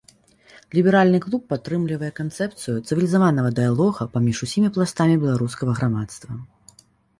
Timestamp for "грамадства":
5.81-6.31